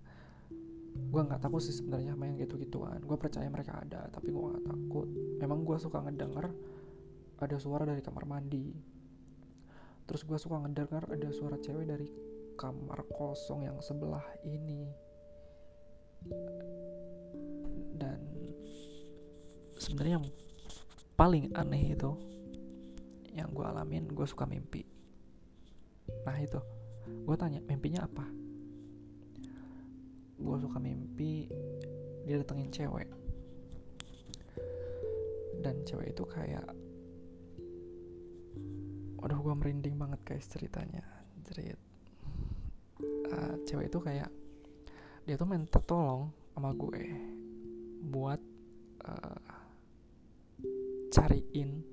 gue 0.98 1.20
nggak 1.22 1.38
takut 1.38 1.62
sih 1.62 1.70
sebenarnya 1.78 2.18
main 2.18 2.34
gitu 2.34 2.58
gituan 2.58 2.98
gue 3.06 3.14
percaya 3.14 3.46
mereka 3.46 3.78
ada 3.78 4.10
tapi 4.10 4.34
gue 4.34 4.42
nggak 4.42 4.66
takut. 4.66 5.08
Memang 5.38 5.62
gue 5.62 5.76
suka 5.78 6.02
ngedenger 6.02 6.50
ada 7.38 7.56
suara 7.62 7.86
dari 7.86 8.02
kamar 8.02 8.26
mandi. 8.26 8.74
Terus 10.10 10.26
gue 10.26 10.38
suka 10.40 10.58
ngedenger 10.58 11.06
ada 11.06 11.28
suara 11.30 11.54
cewek 11.60 11.86
dari 11.86 12.27
kamar 12.58 13.06
kosong 13.14 13.62
yang 13.62 13.78
sebelah 13.78 14.26
ini. 14.42 14.90
Dan 17.94 18.18
sebenarnya 19.78 20.18
yang 20.18 20.26
paling 21.14 21.54
aneh 21.54 21.94
itu 21.94 22.10
yang 23.30 23.54
gue 23.54 23.62
alamin 23.62 24.10
gue 24.10 24.26
suka 24.26 24.42
mimpi. 24.50 24.82
Nah 26.26 26.34
itu. 26.42 26.58
Gue 27.24 27.38
tanya 27.38 27.62
mimpinya 27.62 28.04
apa? 28.04 28.26
Gue 30.34 30.56
suka 30.58 30.82
mimpi 30.82 31.46
dia 32.26 32.42
datengin 32.42 32.74
cewek. 32.74 33.06
Dan 35.62 35.86
cewek 35.86 36.10
itu 36.10 36.26
kayak 36.26 36.66
waduh 39.18 39.38
gue 39.38 39.54
merinding 39.54 39.94
banget 39.94 40.20
guys 40.26 40.50
ceritanya. 40.50 41.06
Cerit 41.48 41.87
uh, 43.04 43.54
cewek 43.64 43.90
itu 43.90 43.98
kayak 44.02 44.30
dia 45.28 45.36
tuh 45.36 45.44
minta 45.44 45.78
tolong 45.84 46.32
sama 46.56 46.72
gue 46.74 47.04
buat 48.08 48.40
uh, 49.04 49.52
cariin 51.12 51.84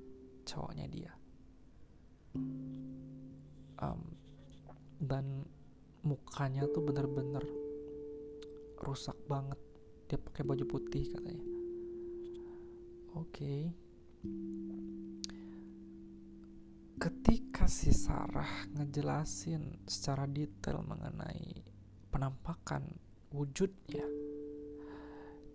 cowoknya 0.46 0.86
dia. 0.88 1.12
Um, 3.76 4.02
dan 5.04 5.44
mukanya 6.06 6.64
tuh 6.72 6.86
bener-bener 6.86 7.44
rusak 8.82 9.18
banget. 9.28 9.60
Dia 10.08 10.22
pakai 10.22 10.46
baju 10.46 10.66
putih 10.70 11.12
katanya. 11.12 11.44
Oke. 13.16 13.32
Okay. 13.32 13.62
Si 17.66 17.90
Sarah 17.90 18.70
ngejelasin 18.78 19.90
secara 19.90 20.30
detail 20.30 20.86
mengenai 20.86 21.66
penampakan 22.14 22.86
wujudnya. 23.34 24.06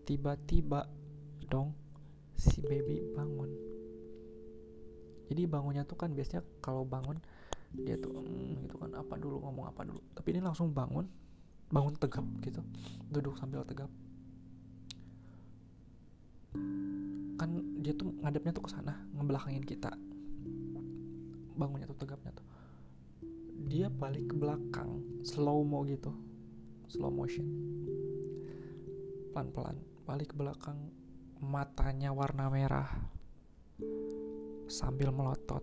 Tiba-tiba 0.03 0.91
dong 1.47 1.71
si 2.35 2.59
baby 2.67 2.99
bangun. 3.15 3.51
Jadi 5.31 5.47
bangunnya 5.47 5.87
tuh 5.87 5.95
kan 5.95 6.11
biasanya 6.11 6.43
kalau 6.59 6.83
bangun 6.83 7.23
dia 7.71 7.95
tuh 7.95 8.11
mm, 8.11 8.67
gitu 8.67 8.77
kan 8.83 8.91
apa 8.99 9.15
dulu 9.15 9.39
ngomong 9.47 9.71
apa 9.71 9.87
dulu? 9.87 10.03
Tapi 10.11 10.35
ini 10.35 10.43
langsung 10.43 10.75
bangun 10.75 11.07
bangun 11.71 11.95
tegap 11.95 12.27
gitu 12.43 12.59
duduk 13.07 13.39
sambil 13.39 13.63
tegap. 13.63 13.91
Kan 17.39 17.51
dia 17.87 17.95
tuh 17.95 18.11
ngadepnya 18.19 18.51
tuh 18.51 18.67
ke 18.67 18.71
sana 18.75 18.99
ngebelakangin 19.15 19.63
kita 19.63 19.95
bangunnya 21.61 21.85
tuh 21.85 22.01
tegapnya 22.01 22.33
tuh. 22.33 22.49
Dia 23.69 23.93
balik 23.93 24.33
ke 24.33 24.35
belakang 24.41 25.21
slow 25.21 25.61
mo 25.61 25.85
gitu. 25.85 26.09
Slow 26.89 27.13
motion. 27.13 27.45
Pelan-pelan 29.37 29.77
balik 30.09 30.33
ke 30.33 30.37
belakang 30.41 30.89
matanya 31.45 32.17
warna 32.17 32.49
merah. 32.49 32.89
Sambil 34.73 35.13
melotot. 35.13 35.61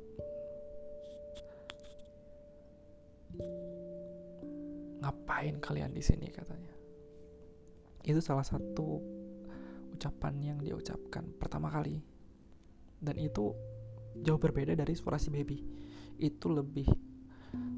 Ngapain 5.02 5.58
kalian 5.58 5.98
di 5.98 6.06
sini 6.06 6.30
katanya. 6.30 6.78
Itu 8.06 8.22
salah 8.22 8.46
satu 8.46 9.02
ucapan 9.98 10.54
yang 10.54 10.58
dia 10.62 10.78
ucapkan 10.78 11.34
pertama 11.42 11.74
kali. 11.74 11.98
Dan 13.02 13.18
itu 13.18 13.58
jauh 14.22 14.42
berbeda 14.42 14.78
dari 14.78 14.94
suara 14.98 15.22
si 15.22 15.30
baby 15.30 15.87
itu 16.18 16.50
lebih 16.50 16.88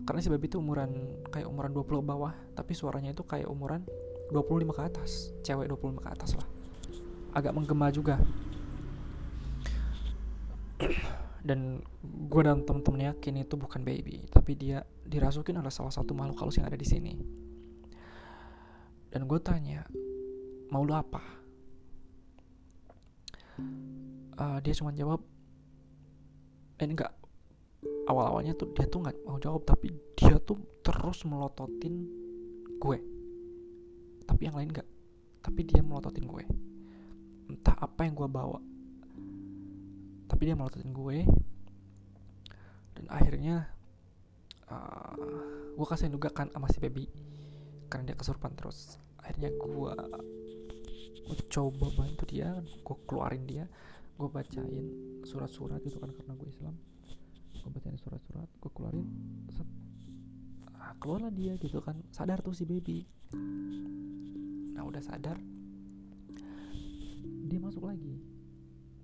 karena 0.10 0.26
si 0.26 0.30
baby 0.34 0.50
itu 0.50 0.58
umuran 0.58 1.22
kayak 1.30 1.46
umuran 1.46 1.70
20 1.70 2.02
bawah 2.02 2.34
tapi 2.58 2.74
suaranya 2.74 3.14
itu 3.14 3.22
kayak 3.22 3.46
umuran 3.46 3.86
25 4.34 4.74
ke 4.74 4.82
atas. 4.82 5.34
Cewek 5.46 5.70
25 5.70 6.02
ke 6.02 6.10
atas 6.10 6.34
lah. 6.38 6.48
Agak 7.34 7.54
menggema 7.54 7.94
juga. 7.94 8.18
Dan 11.40 11.80
gue 12.04 12.42
dan 12.44 12.68
temen-temen 12.68 13.16
yakin 13.16 13.48
itu 13.48 13.56
bukan 13.56 13.80
baby 13.88 14.28
tapi 14.28 14.60
dia 14.60 14.84
dirasukin 15.08 15.56
oleh 15.56 15.72
salah 15.72 15.88
satu 15.88 16.12
makhluk 16.12 16.36
halus 16.44 16.60
yang 16.60 16.68
ada 16.68 16.76
di 16.76 16.84
sini. 16.84 17.16
Dan 19.08 19.24
gue 19.24 19.40
tanya 19.40 19.88
mau 20.68 20.84
lu 20.84 20.92
apa? 20.92 21.24
Uh, 24.36 24.60
dia 24.60 24.76
cuma 24.76 24.92
jawab 24.92 25.24
eh 26.76 26.88
enggak 26.88 27.19
awal-awalnya 28.10 28.58
tuh 28.58 28.74
dia 28.74 28.90
tuh 28.90 29.06
nggak 29.06 29.22
mau 29.30 29.38
jawab 29.38 29.62
tapi 29.70 29.94
dia 30.18 30.42
tuh 30.42 30.58
terus 30.82 31.22
melototin 31.30 32.10
gue. 32.82 32.98
Tapi 34.26 34.42
yang 34.50 34.58
lain 34.58 34.74
enggak 34.74 34.90
tapi 35.40 35.62
dia 35.64 35.86
melototin 35.86 36.26
gue. 36.26 36.44
Entah 37.50 37.78
apa 37.78 38.06
yang 38.06 38.18
gue 38.18 38.28
bawa. 38.30 38.60
Tapi 40.30 40.42
dia 40.46 40.56
melototin 40.58 40.94
gue. 40.94 41.18
Dan 42.98 43.06
akhirnya 43.10 43.70
uh, 44.70 45.16
gue 45.74 45.86
kasih 45.88 46.12
juga 46.12 46.34
kan 46.34 46.52
sama 46.52 46.68
si 46.70 46.82
baby. 46.82 47.08
Karena 47.90 48.14
dia 48.14 48.18
kesurupan 48.20 48.54
terus. 48.54 49.00
Akhirnya 49.22 49.50
gue 49.54 49.92
coba 51.50 51.86
bantu 51.94 52.24
dia. 52.30 52.58
Gue 52.86 52.98
keluarin 53.08 53.46
dia. 53.48 53.66
Gue 54.20 54.28
bacain 54.28 54.86
surat-surat 55.24 55.80
gitu 55.88 55.98
kan 55.98 56.12
karena 56.12 56.36
gue 56.36 56.50
Islam 56.52 56.76
gue 57.60 57.72
bacain 57.72 58.00
surat-surat 58.00 58.50
gue 58.50 58.72
keluarin 58.72 59.08
set. 59.52 59.68
Ah, 60.80 60.96
keluarlah 60.98 61.32
dia 61.32 61.60
gitu 61.60 61.84
kan. 61.84 62.00
Sadar 62.10 62.40
tuh 62.40 62.56
si 62.56 62.64
baby. 62.64 63.04
Nah 64.76 64.84
udah 64.88 65.04
sadar 65.04 65.38
dia 67.50 67.60
masuk 67.60 67.84
lagi. 67.84 68.16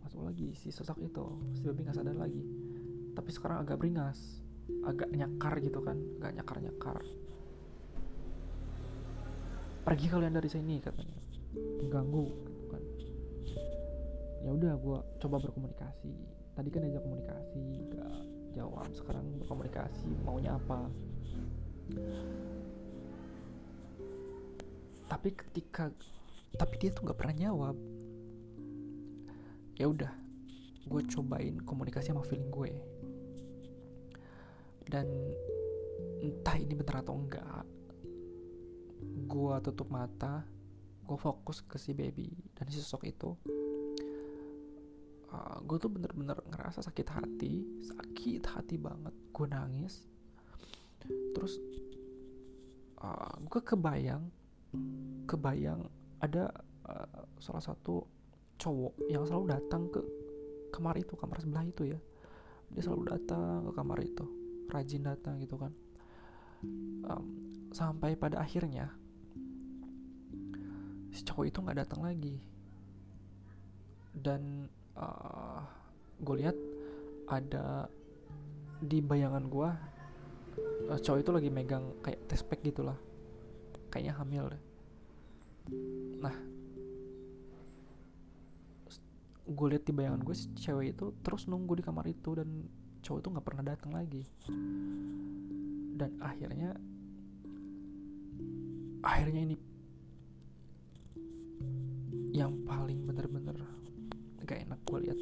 Masuk 0.02 0.24
lagi 0.24 0.56
si 0.56 0.72
sosok 0.72 1.04
itu. 1.04 1.26
Si 1.58 1.62
baby 1.64 1.84
nggak 1.84 1.98
sadar 2.00 2.16
lagi. 2.16 2.44
Tapi 3.16 3.30
sekarang 3.32 3.64
agak 3.64 3.80
beringas 3.80 4.44
agak 4.88 5.12
nyakar 5.12 5.60
gitu 5.60 5.80
kan. 5.84 5.98
Agak 6.20 6.32
nyakar 6.40 6.58
nyakar 6.64 6.98
pergi 9.86 10.10
kalian 10.10 10.34
dari 10.34 10.50
sini 10.50 10.82
katanya. 10.82 11.20
Mengganggu 11.54 12.26
gitu 12.50 12.66
kan. 12.74 12.84
Ya 14.42 14.50
udah 14.50 14.74
gue 14.74 14.98
coba 15.22 15.38
berkomunikasi. 15.38 16.12
Tadi 16.58 16.70
kan 16.74 16.82
diajak 16.82 17.06
komunikasi 17.06 17.62
gak 17.94 18.16
jawab 18.56 18.88
sekarang 18.96 19.26
berkomunikasi 19.44 20.08
maunya 20.24 20.56
apa. 20.56 20.88
Tapi 25.12 25.30
ketika 25.36 25.92
tapi 26.56 26.74
dia 26.80 26.96
tuh 26.96 27.06
nggak 27.06 27.20
pernah 27.20 27.36
jawab. 27.36 27.76
Ya 29.76 29.92
udah 29.92 30.14
gue 30.88 31.02
cobain 31.12 31.60
komunikasi 31.68 32.16
sama 32.16 32.24
feeling 32.24 32.48
gue. 32.48 32.72
Dan 34.88 35.06
entah 36.24 36.56
ini 36.56 36.74
bener 36.74 37.04
atau 37.04 37.14
enggak 37.20 37.68
gue 39.26 39.56
tutup 39.62 39.90
mata 39.90 40.46
gue 41.06 41.18
fokus 41.18 41.62
ke 41.62 41.78
si 41.78 41.94
baby 41.94 42.34
dan 42.58 42.66
si 42.70 42.82
sosok 42.82 43.06
itu 43.06 43.30
uh, 45.32 45.36
ah, 45.36 45.58
gue 45.64 45.78
tuh 45.80 45.90
bener-bener 45.90 46.38
ngerasa 46.50 46.84
sakit 46.86 47.08
hati 47.10 47.54
sakit 47.82 48.44
hati 48.46 48.76
banget. 48.78 49.14
Gue 49.32 49.48
nangis. 49.50 50.06
Terus 51.06 51.58
uh, 53.02 53.08
ah, 53.08 53.36
gue 53.40 53.62
kebayang 53.62 54.24
kebayang 55.26 55.88
ada 56.20 56.52
uh, 56.90 57.24
salah 57.40 57.64
satu 57.64 58.04
cowok 58.56 58.94
yang 59.12 59.24
selalu 59.28 59.56
datang 59.56 59.88
ke 59.92 60.02
kamar 60.72 60.96
itu 61.00 61.14
kamar 61.16 61.40
sebelah 61.40 61.66
itu 61.66 61.96
ya. 61.96 62.00
Dia 62.74 62.82
selalu 62.84 63.04
datang 63.16 63.70
ke 63.70 63.72
kamar 63.72 64.00
itu 64.04 64.26
rajin 64.70 65.06
datang 65.06 65.40
gitu 65.40 65.56
kan. 65.56 65.72
Um, 67.06 67.26
sampai 67.70 68.18
pada 68.18 68.42
akhirnya 68.42 68.90
si 71.14 71.22
cowok 71.24 71.46
itu 71.48 71.58
nggak 71.62 71.80
datang 71.86 72.02
lagi. 72.04 72.36
Dan 74.16 74.72
uh, 75.00 75.62
gue 76.20 76.36
lihat 76.42 76.58
ada 77.28 77.90
di 78.80 79.00
bayangan 79.00 79.46
gue 79.48 79.70
uh, 80.92 81.00
cowok 81.00 81.20
itu 81.22 81.32
lagi 81.32 81.50
megang 81.50 81.86
kayak 82.04 82.22
tespek 82.28 82.62
gitulah 82.64 82.98
kayaknya 83.92 84.14
hamil 84.20 84.52
deh. 84.52 84.64
Nah 86.20 86.36
gue 89.46 89.68
lihat 89.70 89.86
di 89.86 89.94
bayangan 89.94 90.22
gue 90.26 90.36
si 90.36 90.50
cewek 90.58 90.98
itu 90.98 91.14
terus 91.22 91.46
nunggu 91.46 91.78
di 91.78 91.84
kamar 91.86 92.10
itu 92.10 92.34
dan 92.34 92.50
cowok 93.06 93.20
itu 93.22 93.30
nggak 93.32 93.46
pernah 93.46 93.64
datang 93.64 93.92
lagi. 93.94 94.24
Dan 95.96 96.20
akhirnya 96.20 96.76
akhirnya 99.06 99.42
ini 99.46 99.56
yang 102.36 102.52
paling 102.68 103.06
bener-bener 103.08 103.56
gak 104.46 104.62
enak 104.66 104.80
gue 104.86 105.00
lihat 105.10 105.20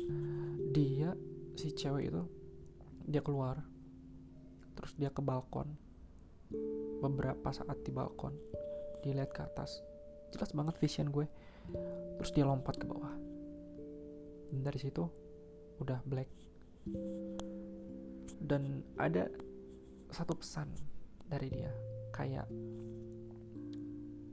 dia 0.75 1.09
si 1.55 1.71
cewek 1.73 2.12
itu 2.12 2.23
dia 3.07 3.21
keluar. 3.23 3.59
Terus 4.73 4.91
dia 4.95 5.12
ke 5.12 5.19
balkon. 5.19 5.67
Beberapa 7.03 7.51
saat 7.51 7.83
di 7.83 7.91
balkon. 7.91 8.36
Dia 9.03 9.13
lihat 9.15 9.31
ke 9.36 9.43
atas. 9.43 9.83
Jelas 10.31 10.55
banget 10.55 10.75
vision 10.79 11.12
gue. 11.12 11.27
Terus 12.19 12.31
dia 12.31 12.47
lompat 12.47 12.79
ke 12.79 12.86
bawah. 12.88 13.13
Dan 14.51 14.59
dari 14.63 14.79
situ 14.79 15.03
udah 15.83 15.99
black. 16.07 16.29
Dan 18.39 18.83
ada 18.99 19.27
satu 20.09 20.36
pesan 20.39 20.71
dari 21.27 21.51
dia. 21.51 21.71
Kayak 22.13 22.47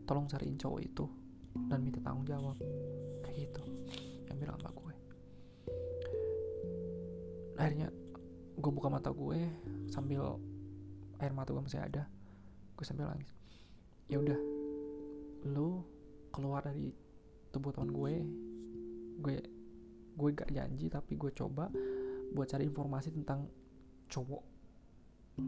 tolong 0.07 0.27
cariin 0.27 0.59
cowok 0.59 0.81
itu 0.83 1.07
dan 1.71 1.83
minta 1.83 1.99
tanggung 2.03 2.27
jawab. 2.27 2.57
Kayak 3.25 3.51
gitu 3.51 3.63
yang 4.31 4.39
bilang 4.39 4.57
sama 4.63 4.71
gue. 4.73 4.95
Akhirnya 7.59 7.89
gue 8.57 8.73
buka 8.73 8.89
mata 8.89 9.11
gue 9.11 9.41
sambil 9.91 10.39
air 11.21 11.35
mata 11.35 11.51
gue 11.53 11.61
masih 11.61 11.83
ada 11.83 12.07
gue 12.79 12.85
sambil 12.87 13.11
nangis. 13.11 13.35
Ya 14.07 14.23
udah 14.23 14.39
lu 15.51 15.83
keluar 16.31 16.63
dari 16.63 16.95
tubuh 17.51 17.75
teman 17.75 17.91
gue 17.91 18.15
gue 19.21 19.37
gue 20.17 20.29
gak 20.37 20.51
janji 20.55 20.87
tapi 20.87 21.19
gue 21.19 21.31
coba 21.35 21.69
buat 22.31 22.47
cari 22.47 22.69
informasi 22.69 23.11
tentang 23.11 23.51
cowok 24.07 24.43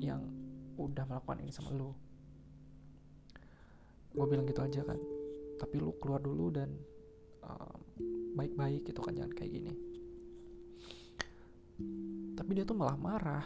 yang 0.00 0.22
udah 0.80 1.04
melakukan 1.04 1.44
ini 1.44 1.52
sama 1.52 1.70
lo 1.76 1.92
gue 4.12 4.26
bilang 4.28 4.44
gitu 4.48 4.60
aja 4.60 4.80
kan 4.84 4.98
tapi 5.60 5.80
lu 5.80 5.94
keluar 6.00 6.20
dulu 6.20 6.52
dan 6.52 6.72
baik-baik 8.32 8.88
gitu 8.88 9.00
kan 9.04 9.12
jangan 9.16 9.32
kayak 9.36 9.52
gini. 9.52 9.72
Tapi 12.32 12.50
dia 12.56 12.64
tuh 12.64 12.76
malah 12.76 12.96
marah. 12.96 13.44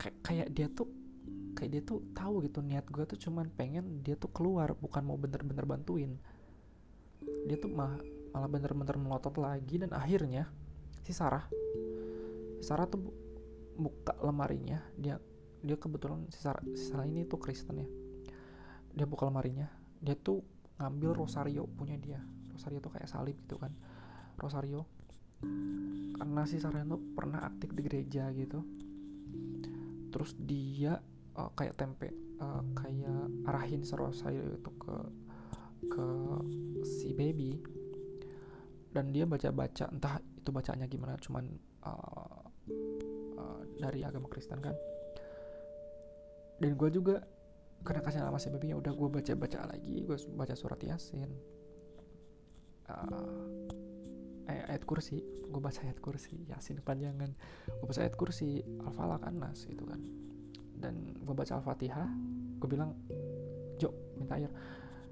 Kayak 0.00 0.16
kayak 0.24 0.48
dia 0.50 0.66
tuh 0.70 0.88
kayak 1.54 1.70
dia 1.70 1.82
tuh 1.84 2.00
tahu 2.16 2.46
gitu 2.46 2.64
niat 2.64 2.86
gue 2.88 3.04
tuh 3.04 3.18
cuman 3.18 3.50
pengen 3.52 4.00
dia 4.00 4.16
tuh 4.16 4.30
keluar 4.32 4.72
bukan 4.78 5.02
mau 5.04 5.18
bener-bener 5.18 5.64
bantuin. 5.66 6.16
Dia 7.46 7.56
tuh 7.60 7.70
mah 7.70 8.00
malah 8.30 8.48
bener-bener 8.48 8.96
melotot 8.96 9.34
lagi 9.36 9.82
dan 9.82 9.90
akhirnya 9.90 10.46
si 11.02 11.10
Sarah 11.10 11.42
si 12.60 12.64
Sarah 12.68 12.86
tuh 12.86 13.00
buka 13.76 14.16
lemarinya. 14.20 14.80
Dia 14.96 15.16
dia 15.60 15.76
kebetulan 15.76 16.24
si 16.32 16.40
Sarah, 16.40 16.64
si 16.76 16.88
Sarah 16.88 17.04
ini 17.04 17.24
tuh 17.28 17.40
Kristen 17.40 17.80
ya. 17.80 17.88
Dia 18.96 19.06
buka 19.08 19.28
lemarinya. 19.28 19.68
Dia 20.00 20.16
tuh 20.16 20.40
ngambil 20.80 21.12
rosario 21.12 21.68
punya 21.68 22.00
dia 22.00 22.20
rosario 22.60 22.84
tuh 22.84 22.92
kayak 22.92 23.08
salib 23.08 23.40
gitu 23.48 23.56
kan. 23.56 23.72
Rosario. 24.36 24.84
Karena 26.20 26.44
si 26.44 26.60
itu 26.60 26.96
pernah 27.16 27.40
aktif 27.48 27.72
di 27.72 27.80
gereja 27.80 28.28
gitu. 28.36 28.60
Terus 30.12 30.36
dia 30.36 31.00
uh, 31.40 31.48
kayak 31.56 31.80
tempe 31.80 32.12
uh, 32.36 32.60
kayak 32.76 33.48
arahin 33.48 33.80
si 33.80 33.96
rosario 33.96 34.44
itu 34.44 34.70
ke 34.76 34.96
ke 35.88 36.08
si 36.84 37.16
baby. 37.16 37.56
Dan 38.92 39.16
dia 39.16 39.24
baca-baca 39.24 39.88
entah 39.88 40.20
itu 40.20 40.52
bacanya 40.52 40.84
gimana 40.84 41.16
cuman 41.16 41.48
uh, 41.88 42.44
uh, 43.40 43.60
dari 43.80 44.04
agama 44.04 44.28
Kristen 44.28 44.60
kan. 44.60 44.76
Dan 46.60 46.76
gue 46.76 46.92
juga 46.92 47.24
karena 47.80 48.04
kasih 48.04 48.20
nama 48.20 48.36
si 48.36 48.52
baby 48.52 48.68
ya 48.68 48.76
udah 48.76 48.92
gue 48.92 49.08
baca-baca 49.08 49.64
lagi 49.72 50.04
gue 50.04 50.16
baca 50.36 50.52
surat 50.52 50.76
yasin 50.84 51.32
uh, 52.90 54.50
ayat 54.50 54.82
kursi. 54.86 55.22
Gue 55.50 55.62
baca 55.62 55.80
ayat 55.82 55.98
kursi. 56.02 56.34
Yasin 56.50 56.78
kepanjangan. 56.82 57.30
Gue 57.66 57.86
baca 57.86 58.00
ayat 58.02 58.16
kursi 58.18 58.62
al-falaq 58.82 59.22
anas 59.26 59.66
itu 59.70 59.82
kan. 59.86 60.00
Dan 60.80 61.14
gue 61.18 61.34
baca 61.34 61.60
al-fatihah 61.60 62.08
gue 62.60 62.68
bilang 62.68 62.92
Jo 63.80 63.90
minta 64.18 64.36
air. 64.36 64.50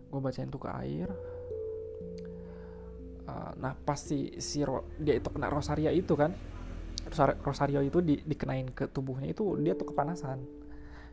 Gue 0.08 0.20
bacain 0.20 0.50
tuh 0.50 0.62
ke 0.62 0.70
air. 0.72 1.08
Uh, 3.28 3.52
nah 3.60 3.76
pas 3.76 4.00
si, 4.00 4.40
si 4.40 4.64
ro, 4.64 4.88
dia 4.96 5.12
itu 5.20 5.28
kena 5.28 5.52
rosaria 5.52 5.92
itu 5.92 6.16
kan 6.16 6.32
Rosario 7.44 7.80
itu 7.80 8.04
di, 8.04 8.20
dikenain 8.20 8.68
ke 8.72 8.84
tubuhnya 8.92 9.32
itu 9.32 9.56
dia 9.64 9.72
tuh 9.72 9.92
kepanasan. 9.92 10.44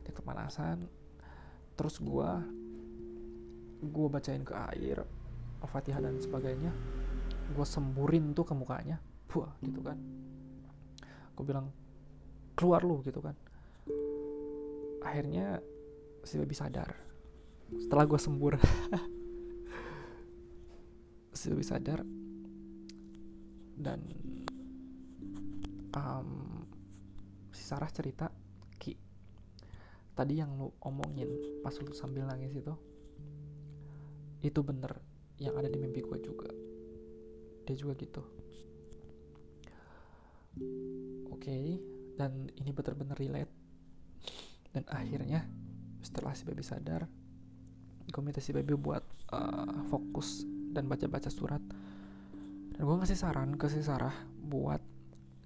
Dia 0.04 0.14
kepanasan. 0.14 0.84
Terus 1.76 1.96
gue 2.04 2.30
gue 3.86 4.08
bacain 4.12 4.44
ke 4.44 4.56
air 4.76 5.08
al-fatihah 5.66 6.00
dan 6.00 6.22
sebagainya 6.22 6.72
gue 7.54 7.66
semburin 7.66 8.34
tuh 8.34 8.46
ke 8.46 8.54
mukanya. 8.54 8.98
Buah 9.30 9.54
gitu 9.62 9.82
kan. 9.82 9.98
Gue 11.36 11.46
bilang 11.46 11.70
keluar 12.54 12.82
lu 12.82 13.02
gitu 13.06 13.22
kan. 13.22 13.36
Akhirnya 15.06 15.62
si 16.26 16.42
baby 16.42 16.56
sadar. 16.58 16.90
Setelah 17.74 18.06
gue 18.06 18.20
sembur 18.22 18.54
si 21.38 21.52
baby 21.52 21.66
sadar 21.66 22.00
dan 23.76 24.00
um, 25.98 26.64
si 27.52 27.64
Sarah 27.66 27.92
cerita 27.92 28.32
Ki 28.80 28.96
tadi 30.16 30.40
yang 30.40 30.56
lu 30.56 30.72
omongin 30.80 31.28
pas 31.60 31.76
lu 31.84 31.92
sambil 31.92 32.24
nangis 32.24 32.56
itu 32.56 32.72
itu 34.46 34.62
bener 34.64 34.96
yang 35.40 35.56
ada 35.60 35.68
di 35.68 35.76
mimpi 35.76 36.00
gue 36.00 36.20
juga. 36.24 36.50
Dia 37.68 37.76
juga 37.76 37.94
gitu. 38.00 38.24
Oke 41.32 41.52
okay, 41.52 41.66
dan 42.16 42.48
ini 42.56 42.72
bener-bener 42.72 43.18
relate. 43.20 43.54
Dan 44.72 44.84
akhirnya 44.92 45.44
setelah 46.04 46.36
si 46.36 46.44
baby 46.44 46.64
sadar 46.64 47.08
gue 48.06 48.22
minta 48.22 48.38
si 48.38 48.54
baby 48.54 48.78
buat 48.78 49.02
uh, 49.34 49.90
fokus 49.90 50.46
dan 50.46 50.86
baca-baca 50.86 51.28
surat. 51.28 51.60
Dan 52.76 52.82
gue 52.86 52.96
ngasih 53.02 53.18
saran 53.18 53.58
ke 53.58 53.66
si 53.72 53.82
Sarah 53.82 54.14
buat 54.46 54.80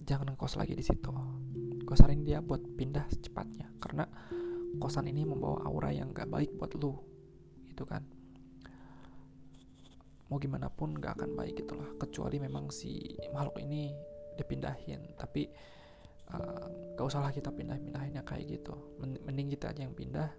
jangan 0.04 0.36
ngekos 0.36 0.60
lagi 0.60 0.76
di 0.76 0.84
situ. 0.84 1.10
Gue 1.82 1.96
saranin 1.96 2.28
dia 2.28 2.44
buat 2.44 2.62
pindah 2.62 3.08
secepatnya 3.10 3.74
karena 3.80 4.06
kosan 4.78 5.10
ini 5.10 5.26
membawa 5.26 5.66
aura 5.66 5.90
yang 5.90 6.14
gak 6.14 6.30
baik 6.30 6.54
buat 6.60 6.76
lu. 6.78 6.94
Gitu 7.72 7.88
kan 7.88 8.19
mau 10.30 10.38
gimana 10.38 10.70
pun 10.70 10.94
gak 10.94 11.18
akan 11.20 11.34
baik 11.34 11.66
gitulah 11.66 11.90
kecuali 11.98 12.38
memang 12.38 12.70
si 12.70 13.18
makhluk 13.34 13.58
ini 13.66 13.90
dipindahin. 14.38 15.18
Tapi 15.18 15.50
uh, 16.38 16.94
gak 16.94 17.06
usahlah 17.06 17.34
kita 17.34 17.50
pindah-pindahinnya 17.50 18.22
kayak 18.22 18.62
gitu. 18.62 18.78
Mending 19.02 19.50
kita 19.58 19.74
aja 19.74 19.82
yang 19.84 19.98
pindah 19.98 20.30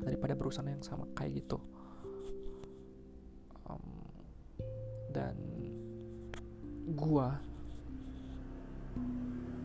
daripada 0.00 0.32
berusaha 0.32 0.64
yang 0.64 0.80
sama 0.80 1.04
kayak 1.12 1.44
gitu. 1.44 1.60
Um, 3.68 4.08
dan 5.12 5.36
gua 6.96 7.36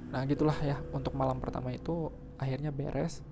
nah 0.08 0.24
gitulah 0.24 0.56
ya 0.64 0.80
untuk 0.96 1.12
malam 1.20 1.40
pertama 1.40 1.72
itu 1.72 2.12
akhirnya 2.36 2.76
beres. 2.76 3.24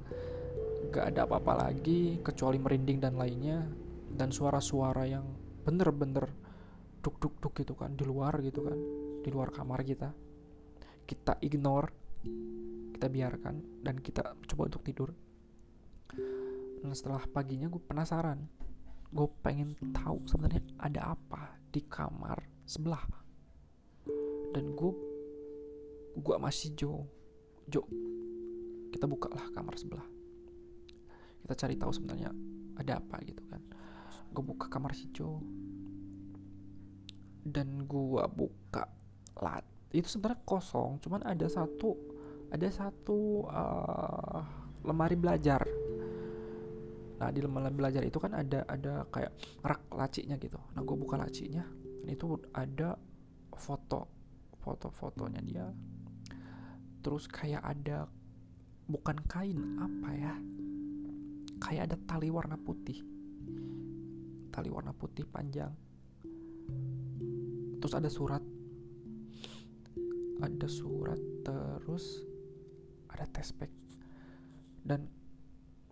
Gak 0.96 1.12
ada 1.12 1.28
apa-apa 1.28 1.68
lagi 1.68 2.24
kecuali 2.24 2.56
merinding 2.56 3.04
dan 3.04 3.20
lainnya. 3.20 3.68
Dan 4.16 4.32
suara-suara 4.32 5.04
yang 5.12 5.28
bener-bener 5.66 6.30
duk 7.02 7.18
duk 7.18 7.42
duk 7.42 7.54
gitu 7.58 7.74
kan 7.74 7.98
di 7.98 8.06
luar 8.06 8.38
gitu 8.46 8.62
kan 8.62 8.78
di 9.26 9.30
luar 9.34 9.50
kamar 9.50 9.82
kita. 9.82 10.14
Kita 11.06 11.42
ignore 11.42 11.90
kita 12.94 13.10
biarkan 13.10 13.82
dan 13.82 13.98
kita 13.98 14.38
coba 14.46 14.70
untuk 14.70 14.86
tidur. 14.86 15.10
Dan 16.82 16.94
setelah 16.94 17.26
paginya 17.26 17.66
gue 17.66 17.82
penasaran. 17.82 18.46
Gue 19.10 19.30
pengen 19.42 19.74
tahu 19.94 20.26
sebenarnya 20.30 20.62
ada 20.78 21.18
apa 21.18 21.58
di 21.74 21.82
kamar 21.82 22.46
sebelah. 22.66 23.02
Dan 24.54 24.78
gue 24.78 24.94
gue 26.16 26.36
masih 26.38 26.78
Jo 26.78 27.06
Jo 27.66 27.82
kita 28.94 29.10
bukalah 29.10 29.50
kamar 29.54 29.78
sebelah. 29.82 30.06
Kita 31.42 31.54
cari 31.54 31.76
tahu 31.78 31.92
sebenarnya 31.94 32.30
ada 32.82 33.02
apa 33.02 33.22
gitu 33.26 33.42
kan 33.50 33.62
gue 34.36 34.44
buka 34.44 34.68
kamar 34.68 34.92
si 34.92 35.08
Jo. 35.16 35.40
Dan 37.48 37.88
gue 37.88 38.24
buka 38.36 38.84
lat. 39.40 39.64
Itu 39.96 40.12
sebenarnya 40.12 40.44
kosong 40.44 41.00
cuman 41.00 41.24
ada 41.24 41.48
satu 41.48 41.96
ada 42.52 42.68
satu 42.68 43.48
uh, 43.48 44.44
lemari 44.84 45.16
belajar. 45.16 45.64
Nah 47.16 47.32
di 47.32 47.40
lemari 47.40 47.72
belajar 47.72 48.04
itu 48.04 48.20
kan 48.20 48.36
ada 48.36 48.68
ada 48.68 49.08
kayak 49.08 49.32
rak 49.64 49.88
lacinya 49.96 50.36
gitu. 50.36 50.60
Nah 50.76 50.84
gue 50.84 50.96
buka 51.00 51.16
lacinya 51.16 51.64
dan 52.04 52.10
itu 52.12 52.36
ada 52.52 53.00
foto 53.56 54.12
foto-fotonya 54.60 55.42
dia. 55.46 55.66
Terus 57.00 57.32
kayak 57.32 57.64
ada 57.64 58.10
bukan 58.90 59.16
kain 59.32 59.80
apa 59.80 60.10
ya? 60.12 60.34
Kayak 61.64 61.94
ada 61.94 61.98
tali 62.04 62.28
warna 62.28 62.60
putih 62.60 63.15
tali 64.56 64.72
warna 64.72 64.96
putih 64.96 65.28
panjang. 65.28 65.76
Terus 67.84 67.94
ada 68.00 68.08
surat. 68.08 68.40
Ada 70.40 70.68
surat 70.72 71.20
terus 71.44 72.24
ada 73.08 73.24
tespek 73.32 73.72
dan 74.84 75.08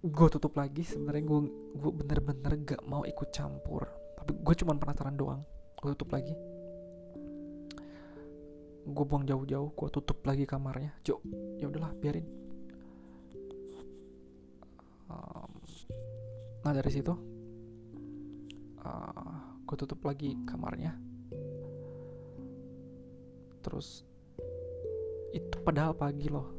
gue 0.04 0.28
tutup 0.28 0.60
lagi 0.60 0.84
sebenarnya 0.84 1.23
gue 1.23 1.39
gue 1.80 1.91
bener-bener 1.95 2.52
gak 2.67 2.84
mau 2.86 3.08
ikut 3.08 3.32
campur. 3.32 3.88
Tapi 4.19 4.36
gue 4.36 4.56
cuma 4.60 4.76
penasaran 4.78 5.15
doang. 5.15 5.41
Gue 5.80 5.95
tutup 5.95 6.12
lagi. 6.12 6.36
Gue 8.84 9.06
buang 9.08 9.23
jauh-jauh 9.23 9.71
gue 9.71 9.89
tutup 9.89 10.19
lagi 10.28 10.43
kamarnya. 10.43 10.91
Jo 11.02 11.23
ya 11.58 11.71
udahlah 11.71 11.95
biarin. 11.97 12.28
Nah 16.63 16.71
dari 16.71 16.91
situ 16.91 17.33
gue 19.74 19.90
tutup 19.90 20.06
lagi 20.06 20.38
kamarnya. 20.46 20.94
Terus 23.66 24.06
itu 25.34 25.58
padahal 25.66 25.98
pagi 25.98 26.30
loh. 26.30 26.54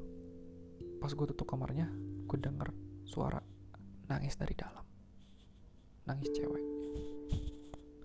Pas 0.99 1.15
gue 1.15 1.27
tutup 1.31 1.47
kamarnya 1.47 1.87
gue 2.27 2.39
denger 2.43 2.75
suara 3.07 3.39
nangis 4.11 4.35
dari 4.35 4.59
dalam. 4.59 4.83
Nangis 6.11 6.27
cewek. 6.35 6.65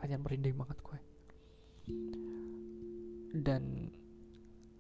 Aja 0.06 0.14
merinding 0.22 0.54
banget 0.54 0.78
gue. 0.78 1.00
Dan 3.34 3.90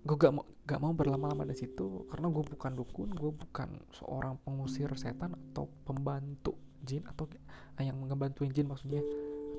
gue 0.06 0.14
gak 0.14 0.30
mau 0.30 0.46
gak 0.62 0.78
mau 0.78 0.94
berlama-lama 0.94 1.42
di 1.50 1.58
situ 1.58 2.06
karena 2.06 2.30
gue 2.30 2.46
bukan 2.46 2.72
dukun 2.78 3.10
gue 3.18 3.34
bukan 3.34 3.82
seorang 3.98 4.38
pengusir 4.46 4.94
setan 4.94 5.34
atau 5.34 5.66
pembantu 5.84 6.56
jin 6.86 7.04
atau 7.10 7.28
yang 7.82 8.00
ngebantuin 8.08 8.54
jin 8.54 8.70
maksudnya 8.70 9.04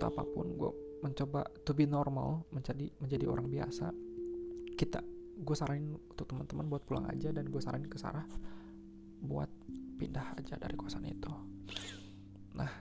atau 0.00 0.16
apa 0.16 0.24
pun 0.24 0.56
gue 0.56 0.70
mencoba 1.04 1.44
to 1.60 1.76
be 1.76 1.84
normal 1.84 2.48
menjadi 2.56 2.88
menjadi 3.04 3.28
orang 3.28 3.52
biasa 3.52 3.92
kita 4.80 5.04
gue 5.40 5.52
saranin 5.52 5.92
untuk 5.92 6.24
teman-teman 6.24 6.72
buat 6.72 6.88
pulang 6.88 7.04
aja 7.12 7.28
dan 7.36 7.44
gue 7.52 7.60
saranin 7.60 7.84
ke 7.84 8.00
Sarah 8.00 8.24
buat 9.20 9.52
pindah 10.00 10.40
aja 10.40 10.56
dari 10.56 10.72
kosan 10.80 11.04
itu. 11.04 11.28
Nah 12.56 12.72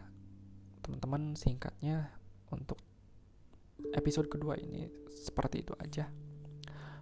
teman-teman 0.80 1.36
singkatnya 1.36 2.08
untuk 2.56 2.80
episode 3.92 4.32
kedua 4.32 4.56
ini 4.56 4.88
seperti 5.12 5.68
itu 5.68 5.76
aja. 5.76 6.08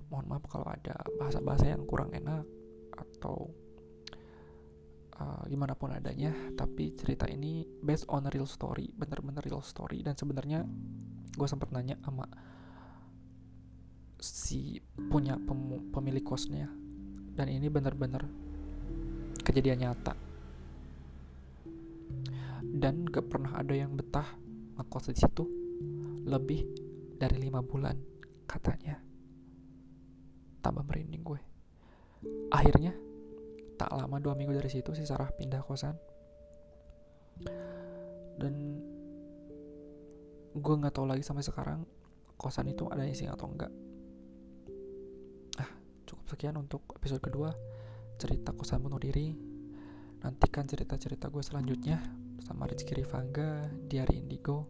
Mohon 0.10 0.26
maaf 0.34 0.50
kalau 0.50 0.66
ada 0.66 0.98
bahasa-bahasa 1.22 1.70
yang 1.70 1.86
kurang 1.86 2.10
enak 2.10 2.42
atau 2.98 3.54
uh, 5.18 5.44
gimana 5.50 5.74
pun 5.74 5.94
adanya 5.94 6.34
tapi 6.54 6.94
cerita 6.94 7.26
ini 7.26 7.66
based 7.82 8.06
on 8.10 8.30
real 8.30 8.46
story 8.46 8.90
bener-bener 8.94 9.42
real 9.44 9.62
story. 9.66 10.06
Dan 10.06 10.14
sebenarnya 10.14 10.64
gue 11.38 11.48
sempat 11.48 11.70
nanya 11.74 11.98
sama 12.02 12.26
si 14.18 14.82
punya 14.98 15.38
pem 15.38 15.94
pemilik 15.94 16.26
kosnya 16.26 16.66
dan 17.38 17.54
ini 17.54 17.70
bener-bener 17.70 18.26
kejadian 19.46 19.86
nyata. 19.86 20.14
Dan 22.68 23.06
gak 23.08 23.30
pernah 23.32 23.58
ada 23.58 23.74
yang 23.74 23.94
betah 23.96 24.28
ngekos 24.78 25.14
di 25.14 25.18
situ 25.18 25.46
lebih 26.28 26.66
dari 27.18 27.38
lima 27.40 27.64
bulan 27.64 27.96
katanya. 28.46 29.00
Tambah 30.62 30.84
merinding 30.84 31.24
gue. 31.24 31.42
Akhirnya 32.52 33.07
tak 33.78 33.94
lama 33.94 34.18
dua 34.18 34.34
minggu 34.34 34.58
dari 34.58 34.68
situ 34.68 34.92
si 34.98 35.06
Sarah 35.06 35.30
pindah 35.30 35.62
kosan. 35.62 35.96
Dan 38.38 38.54
gue 40.58 40.76
nggak 40.82 40.94
tahu 40.98 41.06
lagi 41.06 41.22
sampai 41.22 41.46
sekarang 41.46 41.86
kosan 42.36 42.70
itu 42.74 42.90
ada 42.90 43.06
isi 43.06 43.30
atau 43.30 43.46
enggak. 43.46 43.70
Ah 45.62 45.70
cukup 46.10 46.26
sekian 46.34 46.58
untuk 46.58 46.82
episode 46.98 47.22
kedua 47.22 47.54
cerita 48.18 48.52
kosan 48.58 48.82
bunuh 48.82 48.98
diri. 48.98 49.38
Nantikan 50.18 50.66
cerita-cerita 50.66 51.30
gue 51.30 51.46
selanjutnya 51.46 52.02
sama 52.42 52.66
Rizky 52.66 52.98
Rifangga 52.98 53.70
di 53.70 54.02
hari 54.02 54.18
Indigo. 54.26 54.66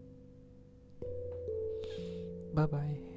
Bye 2.52 2.68
bye 2.68 3.17